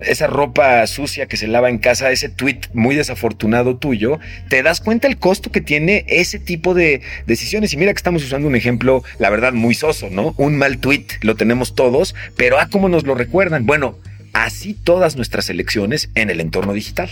[0.00, 4.80] esa ropa sucia que se lava en casa, ese tweet muy desafortunado tuyo, te das
[4.80, 7.72] cuenta el costo que tiene ese tipo de decisiones.
[7.72, 10.34] Y mira que estamos usando un ejemplo, la verdad, muy soso, ¿no?
[10.36, 13.66] Un mal tweet lo tenemos todos, pero ah, cómo nos lo recuerdan.
[13.66, 13.96] Bueno,
[14.32, 17.10] así todas nuestras elecciones en el entorno digital.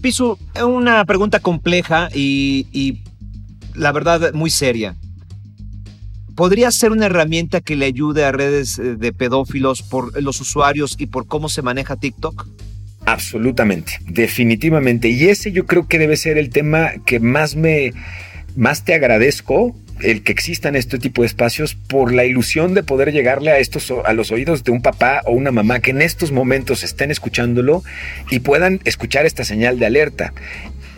[0.00, 3.00] Pisu, una pregunta compleja y
[3.74, 4.94] la verdad muy seria.
[6.36, 10.96] ¿Podría ser una herramienta que le ayude a redes eh, de pedófilos por los usuarios
[10.98, 12.48] y por cómo se maneja TikTok?
[13.06, 15.08] Absolutamente, definitivamente.
[15.08, 17.92] Y ese yo creo que debe ser el tema que más me,
[18.56, 23.12] más te agradezco el que existan este tipo de espacios por la ilusión de poder
[23.12, 26.32] llegarle a estos a los oídos de un papá o una mamá que en estos
[26.32, 27.84] momentos estén escuchándolo
[28.30, 30.32] y puedan escuchar esta señal de alerta.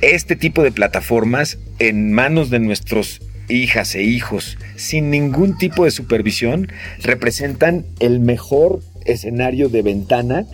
[0.00, 5.90] Este tipo de plataformas en manos de nuestros hijas e hijos sin ningún tipo de
[5.90, 6.68] supervisión
[7.02, 10.46] representan el mejor escenario de ventana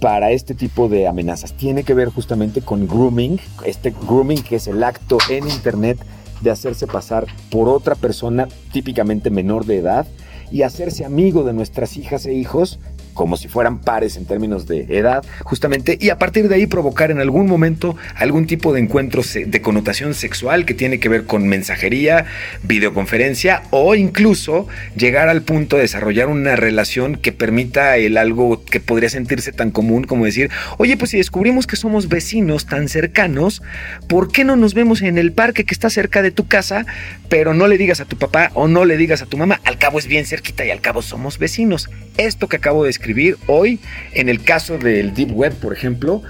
[0.00, 1.52] para este tipo de amenazas.
[1.52, 5.98] Tiene que ver justamente con grooming, este grooming que es el acto en Internet
[6.40, 10.06] de hacerse pasar por otra persona típicamente menor de edad
[10.50, 12.78] y hacerse amigo de nuestras hijas e hijos
[13.14, 17.10] como si fueran pares en términos de edad, justamente, y a partir de ahí provocar
[17.10, 21.46] en algún momento algún tipo de encuentro de connotación sexual que tiene que ver con
[21.48, 22.26] mensajería,
[22.62, 28.80] videoconferencia o incluso llegar al punto de desarrollar una relación que permita el algo que
[28.80, 33.62] podría sentirse tan común como decir, oye, pues si descubrimos que somos vecinos tan cercanos,
[34.08, 36.86] ¿por qué no nos vemos en el parque que está cerca de tu casa,
[37.28, 39.60] pero no le digas a tu papá o no le digas a tu mamá?
[39.64, 41.90] Al cabo es bien cerquita y al cabo somos vecinos.
[42.16, 43.80] Esto que acabo de escribir hoy,
[44.12, 46.22] en el caso del Deep Web, por ejemplo,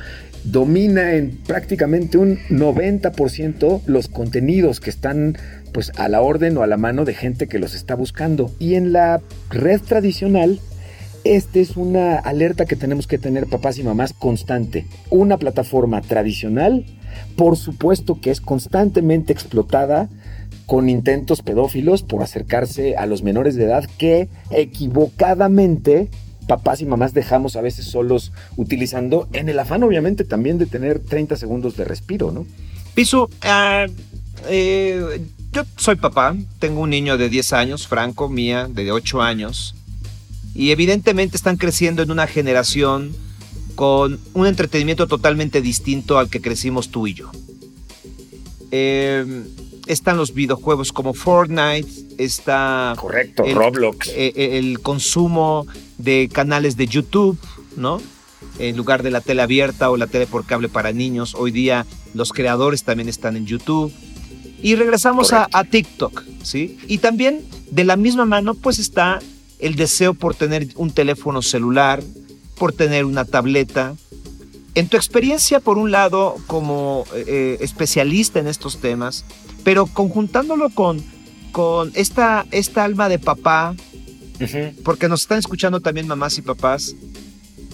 [0.42, 5.36] domina en prácticamente un 90% los contenidos que están
[5.74, 8.50] pues a la orden o a la mano de gente que los está buscando.
[8.58, 10.60] Y en la red tradicional,
[11.24, 14.86] esta es una alerta que tenemos que tener papás y mamás constante.
[15.10, 16.86] Una plataforma tradicional,
[17.36, 20.08] por supuesto que es constantemente explotada
[20.64, 26.08] con intentos pedófilos por acercarse a los menores de edad que equivocadamente
[26.46, 30.98] papás y mamás dejamos a veces solos utilizando en el afán obviamente también de tener
[30.98, 32.46] 30 segundos de respiro, ¿no?
[32.94, 33.86] Piso, ah,
[34.48, 35.20] eh,
[35.52, 39.74] yo soy papá, tengo un niño de 10 años, Franco, mía, de 8 años,
[40.54, 43.14] y evidentemente están creciendo en una generación
[43.74, 47.30] con un entretenimiento totalmente distinto al que crecimos tú y yo.
[48.70, 49.44] Em,
[49.86, 52.94] están los videojuegos como Fortnite, está...
[52.96, 54.08] Correcto, Roblox.
[54.08, 55.66] Eh, eh, el consumo
[56.02, 57.38] de canales de YouTube,
[57.76, 58.00] ¿no?
[58.58, 61.86] En lugar de la tele abierta o la tele por cable para niños, hoy día
[62.14, 63.92] los creadores también están en YouTube.
[64.62, 66.78] Y regresamos a, a, TikTok, ¿sí?
[66.86, 69.18] Y también de la misma mano, pues está
[69.58, 72.02] el deseo por tener un teléfono celular,
[72.56, 73.94] por tener una tableta.
[74.74, 79.24] En tu experiencia, por un lado, como eh, especialista en estos temas,
[79.64, 81.02] pero conjuntándolo con,
[81.52, 83.74] con esta, esta alma de papá,
[84.84, 86.94] porque nos están escuchando también mamás y papás,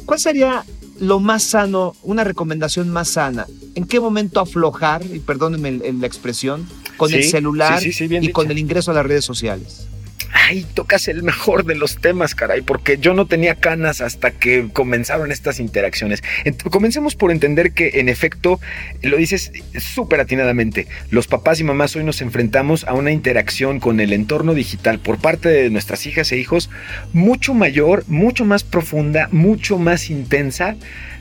[0.04, 0.64] ¿cuál sería
[1.00, 3.46] lo más sano, una recomendación más sana?
[3.74, 8.90] ¿En qué momento aflojar, y perdónenme la expresión, con el celular y con el ingreso
[8.90, 9.87] a las redes sociales?
[10.32, 14.68] Ay, tocas el mejor de los temas, caray, porque yo no tenía canas hasta que
[14.72, 16.22] comenzaron estas interacciones.
[16.70, 18.60] Comencemos por entender que, en efecto,
[19.02, 24.00] lo dices súper atinadamente, los papás y mamás hoy nos enfrentamos a una interacción con
[24.00, 26.70] el entorno digital por parte de nuestras hijas e hijos
[27.12, 30.76] mucho mayor, mucho más profunda, mucho más intensa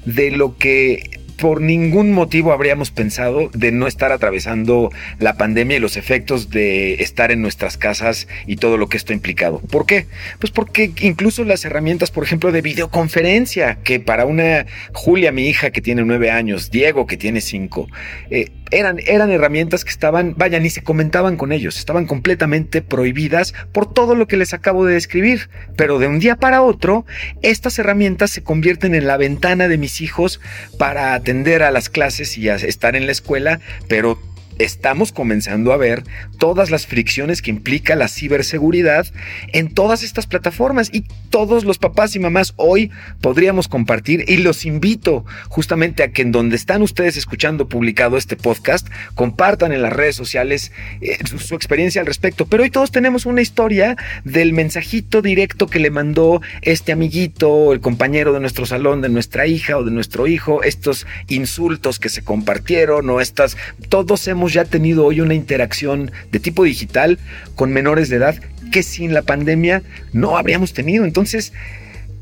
[0.05, 5.79] de lo que por ningún motivo habríamos pensado de no estar atravesando la pandemia y
[5.79, 9.59] los efectos de estar en nuestras casas y todo lo que esto ha implicado.
[9.59, 10.07] ¿Por qué?
[10.39, 15.69] Pues porque incluso las herramientas, por ejemplo, de videoconferencia, que para una Julia, mi hija,
[15.69, 17.87] que tiene nueve años, Diego, que tiene cinco,
[18.29, 23.53] eh, eran, eran herramientas que estaban, vaya, ni se comentaban con ellos, estaban completamente prohibidas
[23.71, 25.49] por todo lo que les acabo de describir.
[25.75, 27.05] Pero de un día para otro,
[27.41, 30.39] estas herramientas se convierten en la ventana de mis hijos
[30.77, 34.19] para atender a las clases y a estar en la escuela, pero
[34.59, 36.03] estamos comenzando a ver
[36.37, 39.07] todas las fricciones que implica la ciberseguridad
[39.53, 42.91] en todas estas plataformas y todos los papás y mamás hoy
[43.21, 48.35] podríamos compartir y los invito justamente a que en donde están ustedes escuchando publicado este
[48.35, 52.45] podcast compartan en las redes sociales eh, su, experiencia al respecto.
[52.45, 57.81] Pero hoy todos tenemos una historia del mensajito directo que le mandó este amiguito, el
[57.81, 62.23] compañero de nuestro salón, de nuestra hija o de nuestro hijo, estos insultos que se
[62.23, 63.57] compartieron o estas,
[63.89, 67.19] todos hemos ya tenido hoy una interacción de tipo digital
[67.55, 68.35] con menores de edad
[68.71, 69.83] que sin la pandemia
[70.13, 71.05] no habríamos tenido.
[71.05, 71.53] Entonces,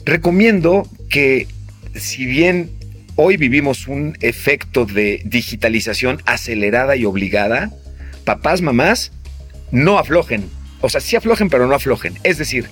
[0.05, 1.47] recomiendo que
[1.95, 2.69] si bien
[3.15, 7.71] hoy vivimos un efecto de digitalización acelerada y obligada,
[8.25, 9.11] papás, mamás,
[9.71, 10.45] no aflojen.
[10.81, 12.15] O sea, sí aflojen, pero no aflojen.
[12.23, 12.67] Es decir,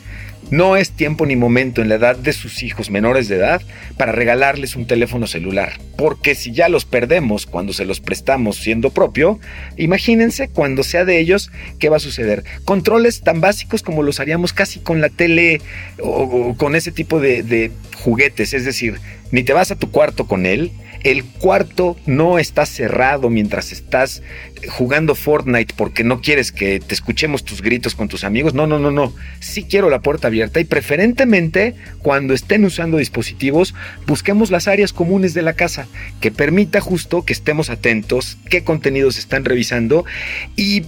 [0.53, 3.63] no es tiempo ni momento en la edad de sus hijos menores de edad
[3.97, 8.91] para regalarles un teléfono celular, porque si ya los perdemos cuando se los prestamos siendo
[8.91, 9.39] propio,
[9.77, 12.43] imagínense cuando sea de ellos qué va a suceder.
[12.65, 15.59] Controles tan básicos como los haríamos casi con la tele
[15.99, 18.99] o, con ese tipo de, juguetes, es decir,
[19.31, 20.71] ni te vas a tu cuarto con él,
[21.03, 24.21] el cuarto no está cerrado mientras estás
[24.69, 28.53] jugando Fortnite porque no quieres que te escuchemos tus gritos con tus amigos.
[28.53, 29.13] No, no, no, no.
[29.39, 33.75] Sí quiero la puerta abierta y preferentemente cuando estén usando dispositivos
[34.07, 35.87] busquemos las áreas comunes de la casa
[36.21, 40.05] que permita justo que estemos atentos, qué contenidos están revisando
[40.55, 40.83] y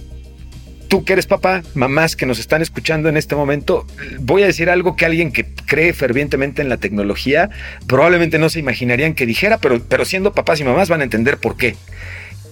[0.88, 3.86] tú que eres papá, mamás que nos están escuchando en este momento,
[4.20, 7.50] voy a decir algo que alguien que cree fervientemente en la tecnología
[7.86, 11.38] probablemente no se imaginarían que dijera, pero, pero siendo papás y mamás van a entender
[11.38, 11.76] por qué.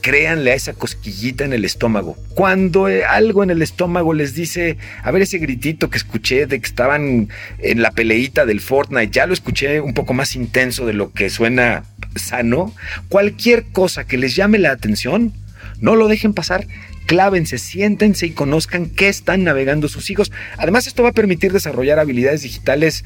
[0.00, 2.14] Créanle a esa cosquillita en el estómago.
[2.34, 6.60] Cuando eh, algo en el estómago les dice, a ver ese gritito que escuché de
[6.60, 10.92] que estaban en la peleita del Fortnite, ya lo escuché un poco más intenso de
[10.92, 11.84] lo que suena
[12.16, 12.74] sano,
[13.08, 15.32] cualquier cosa que les llame la atención,
[15.80, 16.66] no lo dejen pasar
[17.06, 20.32] clávense, siéntense y conozcan qué están navegando sus hijos.
[20.56, 23.04] Además, esto va a permitir desarrollar habilidades digitales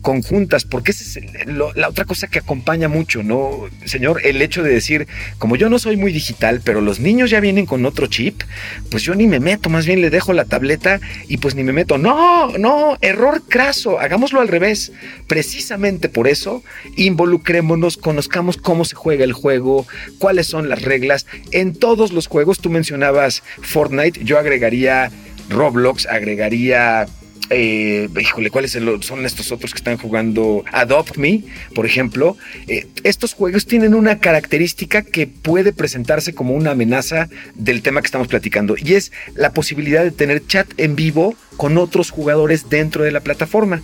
[0.00, 3.68] conjuntas, porque esa es la otra cosa que acompaña mucho, ¿no?
[3.84, 5.06] Señor, el hecho de decir,
[5.38, 8.42] como yo no soy muy digital, pero los niños ya vienen con otro chip,
[8.90, 11.72] pues yo ni me meto, más bien le dejo la tableta y pues ni me
[11.72, 11.98] meto.
[11.98, 14.92] No, no, error craso, hagámoslo al revés.
[15.26, 16.62] Precisamente por eso,
[16.96, 19.86] involucrémonos, conozcamos cómo se juega el juego,
[20.18, 21.26] cuáles son las reglas.
[21.52, 25.10] En todos los juegos, tú mencionabas Fortnite, yo agregaría
[25.50, 27.06] Roblox, agregaría
[27.48, 30.64] eh, híjole, ¿cuáles son estos otros que están jugando?
[30.72, 31.42] Adopt Me,
[31.74, 32.36] por ejemplo.
[32.68, 38.06] Eh, estos juegos tienen una característica que puede presentarse como una amenaza del tema que
[38.06, 43.04] estamos platicando y es la posibilidad de tener chat en vivo con otros jugadores dentro
[43.04, 43.82] de la plataforma.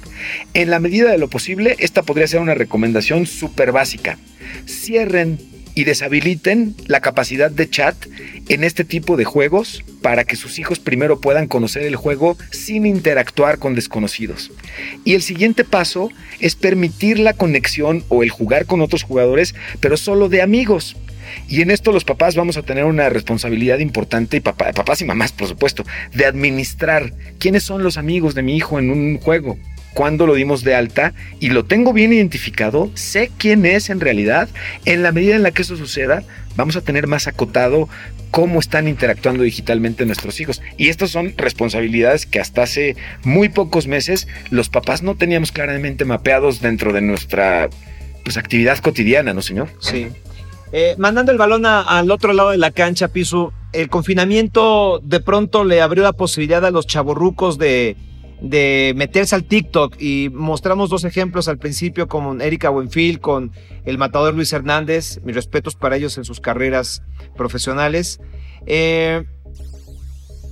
[0.54, 4.18] En la medida de lo posible, esta podría ser una recomendación súper básica.
[4.66, 7.94] Cierren y deshabiliten la capacidad de chat
[8.48, 12.86] en este tipo de juegos para que sus hijos primero puedan conocer el juego sin
[12.86, 14.50] interactuar con desconocidos.
[15.04, 16.10] Y el siguiente paso
[16.40, 20.96] es permitir la conexión o el jugar con otros jugadores, pero solo de amigos.
[21.46, 25.32] Y en esto los papás vamos a tener una responsabilidad importante, y papás y mamás,
[25.32, 25.84] por supuesto,
[26.14, 29.58] de administrar quiénes son los amigos de mi hijo en un juego
[29.96, 34.46] cuándo lo dimos de alta y lo tengo bien identificado, sé quién es en realidad,
[34.84, 36.22] en la medida en la que eso suceda,
[36.54, 37.88] vamos a tener más acotado
[38.30, 40.60] cómo están interactuando digitalmente nuestros hijos.
[40.76, 46.04] Y estas son responsabilidades que hasta hace muy pocos meses los papás no teníamos claramente
[46.04, 47.70] mapeados dentro de nuestra
[48.22, 49.70] pues, actividad cotidiana, ¿no, señor?
[49.80, 50.08] Sí.
[50.72, 55.64] Eh, mandando el balón al otro lado de la cancha, Piso, el confinamiento de pronto
[55.64, 57.96] le abrió la posibilidad a los chavorrucos de,
[58.40, 63.52] de meterse al TikTok y mostramos dos ejemplos al principio con Erika Buenfil, con
[63.84, 67.02] el matador Luis Hernández, mis respetos para ellos en sus carreras
[67.36, 68.20] profesionales.
[68.66, 69.24] Eh,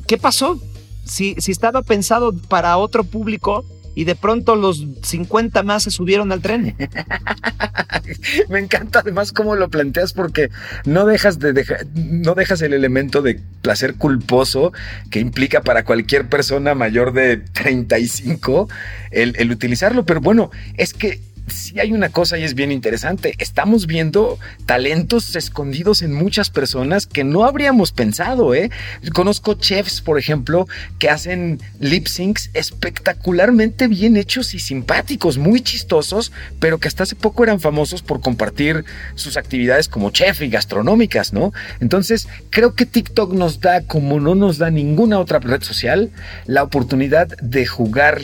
[0.06, 0.58] ¿Qué pasó?
[1.04, 3.64] Si, si estaba pensado para otro público,
[3.94, 6.74] y de pronto los 50 más se subieron al tren.
[8.48, 10.50] Me encanta además cómo lo planteas porque
[10.84, 14.72] no dejas de no dejas el elemento de placer culposo
[15.10, 18.68] que implica para cualquier persona mayor de 35
[19.10, 23.34] el, el utilizarlo, pero bueno, es que sí hay una cosa y es bien interesante.
[23.38, 28.70] Estamos viendo talentos escondidos en muchas personas que no habríamos pensado, ¿eh?
[29.12, 30.66] Conozco chefs, por ejemplo,
[30.98, 37.16] que hacen lip syncs espectacularmente bien hechos y simpáticos, muy chistosos, pero que hasta hace
[37.16, 41.52] poco eran famosos por compartir sus actividades como chef y gastronómicas, ¿no?
[41.80, 46.10] Entonces, creo que TikTok nos da, como no nos da ninguna otra red social,
[46.46, 48.20] la oportunidad de jugar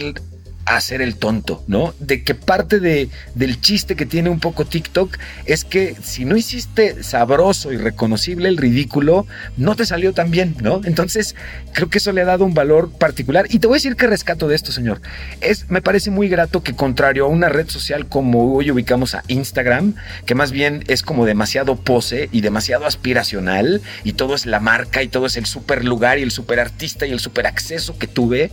[0.77, 1.95] hacer el tonto, ¿no?
[1.99, 6.37] De que parte de, del chiste que tiene un poco TikTok es que si no
[6.37, 10.81] hiciste sabroso y reconocible el ridículo, no te salió tan bien, ¿no?
[10.85, 11.35] Entonces,
[11.73, 13.47] creo que eso le ha dado un valor particular.
[13.51, 15.01] Y te voy a decir que rescato de esto, señor.
[15.41, 19.23] Es, me parece muy grato que contrario a una red social como hoy ubicamos a
[19.29, 19.95] Instagram,
[20.27, 25.03] que más bien es como demasiado pose y demasiado aspiracional, y todo es la marca
[25.03, 28.07] y todo es el super lugar y el super artista y el super acceso que
[28.07, 28.51] tuve,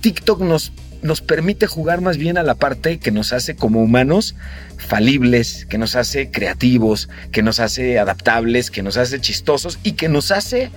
[0.00, 4.34] TikTok nos nos permite jugar más bien a la parte que nos hace como humanos
[4.76, 10.08] falibles, que nos hace creativos, que nos hace adaptables, que nos hace chistosos y que
[10.08, 10.70] nos hace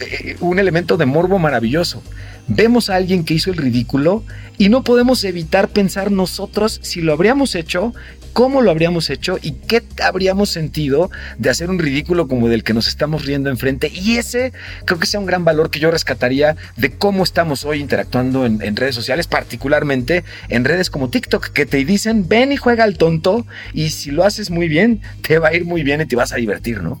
[0.00, 2.02] eh, un elemento de morbo maravilloso.
[2.48, 4.22] Vemos a alguien que hizo el ridículo
[4.56, 7.92] y no podemos evitar pensar nosotros si lo habríamos hecho,
[8.32, 12.74] cómo lo habríamos hecho y qué habríamos sentido de hacer un ridículo como del que
[12.74, 13.90] nos estamos riendo enfrente.
[13.92, 14.52] Y ese
[14.84, 18.62] creo que sea un gran valor que yo rescataría de cómo estamos hoy interactuando en,
[18.62, 22.96] en redes sociales, particularmente en redes como TikTok, que te dicen ven y juega al
[22.96, 26.14] tonto y si lo haces muy bien, te va a ir muy bien y te
[26.14, 27.00] vas a divertir, ¿no?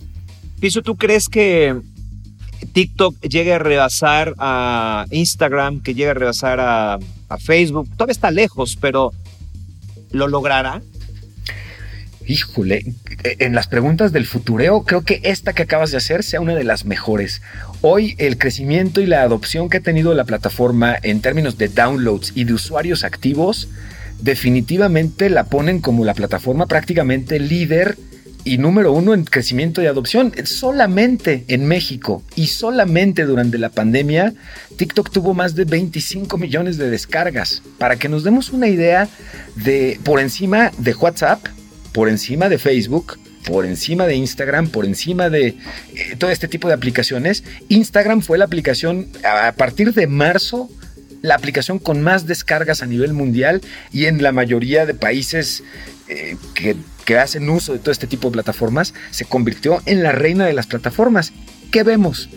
[0.58, 1.76] Piso, ¿tú crees que
[2.72, 6.98] TikTok llegue a rebasar a Instagram, que llegue a rebasar a,
[7.40, 7.88] Facebook.
[7.96, 9.12] Todavía está lejos, pero
[10.12, 10.80] ¿lo logrará?
[12.24, 12.84] Híjole,
[13.24, 16.64] en las preguntas del futureo, creo que esta que acabas de hacer sea una de
[16.64, 17.42] las mejores.
[17.82, 22.32] Hoy el crecimiento y la adopción que ha tenido la plataforma en términos de downloads
[22.36, 23.68] y de usuarios activos,
[24.20, 27.96] definitivamente la ponen como la plataforma prácticamente líder
[28.46, 30.32] y número uno en crecimiento y adopción.
[30.44, 34.34] Solamente en México y solamente durante la pandemia,
[34.76, 37.62] TikTok tuvo más de 25 millones de descargas.
[37.76, 39.08] Para que nos demos una idea
[39.56, 41.44] de por encima de WhatsApp,
[41.92, 45.56] por encima de Facebook, por encima de Instagram, por encima de eh,
[46.16, 47.42] todo este tipo de aplicaciones.
[47.68, 50.70] Instagram fue la aplicación a partir de marzo
[51.22, 53.60] la aplicación con más descargas a nivel mundial
[53.92, 55.64] y en la mayoría de países
[56.08, 60.12] eh, que que hacen uso de todo este tipo de plataformas, se convirtió en la
[60.12, 61.32] reina de las plataformas.
[61.70, 62.28] ¿Qué vemos?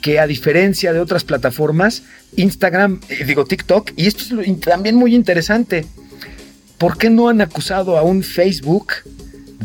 [0.00, 2.04] Que a diferencia de otras plataformas,
[2.36, 5.86] Instagram, eh, digo TikTok, y esto es también muy interesante,
[6.78, 8.92] ¿por qué no han acusado a un Facebook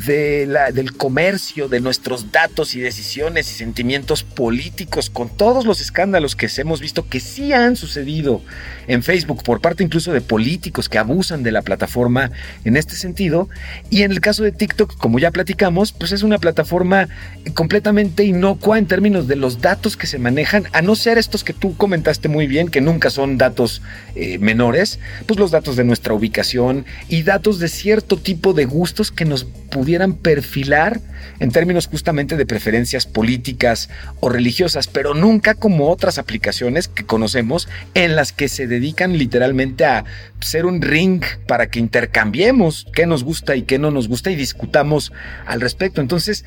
[0.06, 6.50] del comercio, de nuestros datos y decisiones y sentimientos políticos, con todos los escándalos que
[6.58, 8.42] hemos visto que sí han sucedido
[8.88, 12.32] en Facebook por parte incluso de políticos que abusan de la plataforma
[12.64, 13.50] en este sentido.
[13.90, 17.10] Y en el caso de TikTok, como ya platicamos, pues es una plataforma
[17.54, 21.54] completamente inocua en términos de los datos que se manejan, a no ser estos que
[21.54, 23.82] tú comentaste muy bien, que nunca son datos
[24.16, 29.12] eh, menores, pues los datos de nuestra ubicación y datos de cierto tipo de gustos
[29.12, 29.48] que nos
[29.88, 31.00] pudieran perfilar
[31.40, 37.70] en términos justamente de preferencias políticas o religiosas, pero nunca como otras aplicaciones que conocemos
[37.94, 40.04] en las que se dedican literalmente a
[40.42, 44.36] ser un ring para que intercambiemos qué nos gusta y qué no nos gusta y
[44.36, 45.14] discutamos
[45.46, 46.02] al respecto.
[46.02, 46.44] Entonces,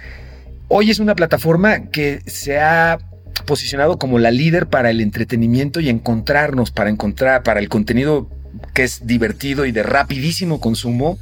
[0.68, 2.98] hoy es una plataforma que se ha
[3.46, 8.29] posicionado como la líder para el entretenimiento y encontrarnos, para encontrar, para el contenido
[8.74, 11.18] que es divertido y de rapidísimo consumo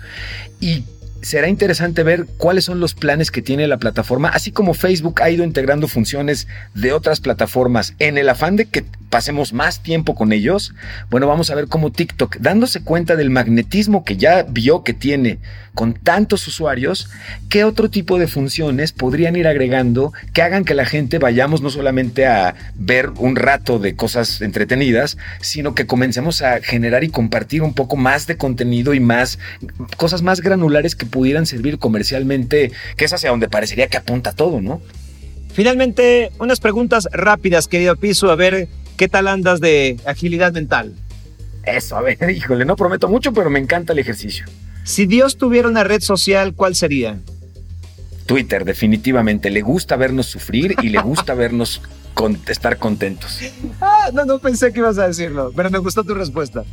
[0.60, 0.82] y
[1.22, 5.30] será interesante ver cuáles son los planes que tiene la plataforma, así como Facebook ha
[5.30, 10.32] ido integrando funciones de otras plataformas en el afán de que pasemos más tiempo con
[10.32, 10.74] ellos.
[11.10, 15.38] Bueno, vamos a ver cómo TikTok, dándose cuenta del magnetismo que ya vio que tiene
[15.74, 17.08] con tantos usuarios,
[17.48, 21.70] qué otro tipo de funciones podrían ir agregando que hagan que la gente vayamos no
[21.70, 27.62] solamente a ver un rato de cosas entretenidas, sino que comencemos a generar y compartir
[27.62, 29.38] un poco más de contenido y más
[29.96, 34.60] cosas más granulares que pudieran servir comercialmente, que es hacia donde parecería que apunta todo,
[34.60, 34.80] ¿no?
[35.52, 38.68] Finalmente, unas preguntas rápidas, querido Piso, a ver
[38.98, 40.94] qué tal andas de agilidad mental.
[41.64, 44.44] Eso, a ver, híjole, no prometo mucho, pero me encanta el ejercicio.
[44.84, 47.18] Si Dios tuviera una red social, ¿cuál sería?
[48.26, 49.50] Twitter, definitivamente.
[49.50, 51.80] Le gusta vernos sufrir y le gusta vernos
[52.48, 53.40] estar contentos.
[53.80, 56.64] Ah, no, no pensé que ibas a decirlo, pero me gustó tu respuesta.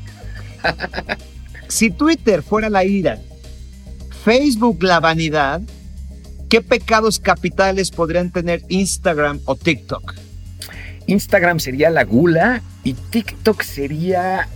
[1.68, 3.20] si Twitter fuera la ira
[4.24, 5.62] Facebook la vanidad,
[6.50, 10.16] ¿qué pecados capitales podrían tener Instagram o TikTok?
[11.08, 14.48] Instagram sería la gula y TikTok sería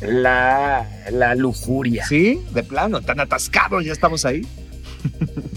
[0.00, 2.06] la, la lujuria.
[2.06, 4.46] Sí, de plano, tan atascados, ya estamos ahí.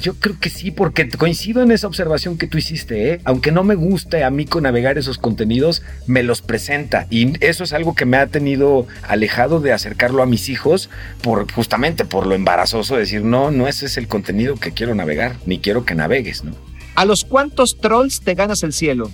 [0.01, 3.21] Yo creo que sí, porque coincido en esa observación que tú hiciste, ¿eh?
[3.25, 7.63] aunque no me guste a mí con navegar esos contenidos, me los presenta y eso
[7.63, 10.89] es algo que me ha tenido alejado de acercarlo a mis hijos
[11.21, 14.95] por justamente por lo embarazoso de decir, no, no ese es el contenido que quiero
[14.95, 16.53] navegar, ni quiero que navegues, ¿no?
[16.95, 19.11] ¿A los cuántos trolls te ganas el cielo?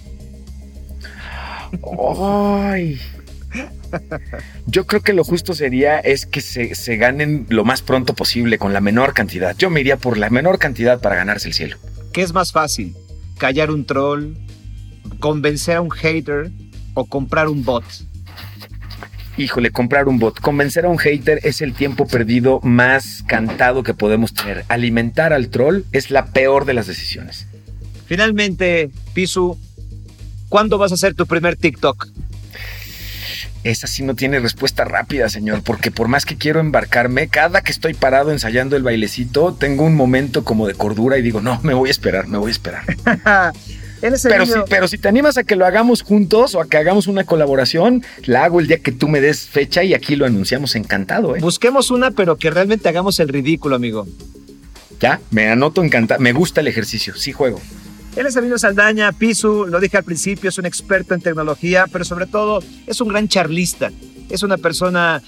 [2.19, 2.99] Ay,
[4.65, 8.73] yo creo que lo justo sería es que se, ganen lo más pronto posible con
[8.73, 9.55] la menor cantidad.
[9.57, 11.77] Yo me iría por la menor cantidad para ganarse el cielo.
[12.13, 12.95] ¿Qué es más fácil?
[13.37, 14.33] ¿Callar un troll?
[15.19, 16.51] ¿Convencer a un hater?
[16.93, 17.83] ¿O comprar un bot?
[19.37, 20.39] Híjole, comprar un bot.
[20.39, 24.65] Convencer a un hater es el tiempo perdido más cantado que podemos tener.
[24.67, 27.47] Alimentar al troll es la peor de las decisiones.
[28.05, 29.57] Finalmente, Pisu,
[30.51, 32.07] ¿cuándo vas a hacer tu primer TikTok?
[33.63, 37.71] Esa sí no tiene respuesta rápida, señor, porque por más que quiero embarcarme, cada que
[37.71, 41.73] estoy parado ensayando el bailecito, tengo un momento como de cordura y digo, no, me
[41.73, 42.83] voy a esperar, me voy a esperar.
[44.01, 47.07] pero, si, pero si te animas a que lo hagamos juntos o a que hagamos
[47.07, 50.75] una colaboración, la hago el día que tú me des fecha y aquí lo anunciamos
[50.75, 51.35] encantado.
[51.35, 51.39] ¿eh?
[51.39, 54.05] Busquemos una, pero que realmente hagamos el ridículo, amigo.
[54.99, 56.19] Ya, me anoto encantado.
[56.19, 57.61] Me gusta el ejercicio, sí juego.
[58.15, 62.03] Él es Emilio Saldaña, Pisu, lo dije al principio, es un experto en tecnología, pero
[62.03, 63.89] sobre todo es un gran charlista.
[64.29, 65.21] Es una persona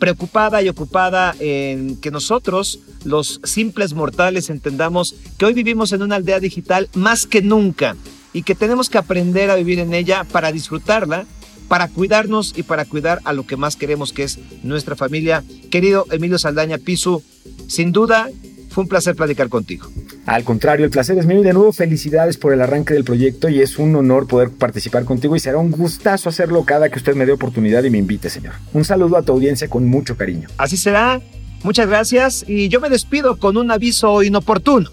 [0.00, 6.16] preocupada y ocupada en que nosotros, los simples mortales, entendamos que hoy vivimos en una
[6.16, 7.94] aldea digital más que nunca
[8.32, 11.26] y que tenemos que aprender a vivir en ella para disfrutarla,
[11.68, 15.44] para cuidarnos y para cuidar a lo que más queremos, que es nuestra familia.
[15.70, 17.22] Querido Emilio Saldaña Pisu,
[17.68, 18.28] sin duda
[18.74, 19.88] fue un placer platicar contigo.
[20.26, 23.48] Al contrario, el placer es mío y de nuevo felicidades por el arranque del proyecto
[23.48, 27.14] y es un honor poder participar contigo y será un gustazo hacerlo cada que usted
[27.14, 28.54] me dé oportunidad y me invite, señor.
[28.72, 30.48] Un saludo a tu audiencia con mucho cariño.
[30.58, 31.20] Así será.
[31.62, 34.90] Muchas gracias y yo me despido con un aviso inoportuno.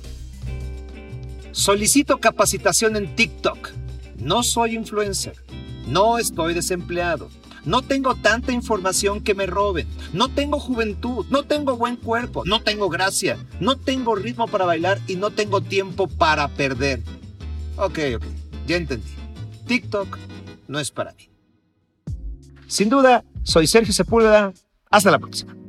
[1.51, 3.71] Solicito capacitación en TikTok.
[4.19, 5.34] No soy influencer.
[5.88, 7.29] No estoy desempleado
[7.66, 9.88] no tengo tanta información que me roben.
[10.14, 11.26] No tengo juventud.
[11.30, 12.43] No tengo buen cuerpo.
[12.45, 13.38] No tengo gracia.
[13.59, 17.01] No tengo ritmo para bailar y no tengo tiempo para perder.
[17.78, 18.26] Ok, ok.
[18.68, 19.12] Ya entendí.
[19.68, 20.18] TikTok
[20.68, 21.30] no es para mí.
[22.68, 24.53] Sin duda, soy Sergio Sepúlveda.
[24.89, 25.61] Hasta la próxima.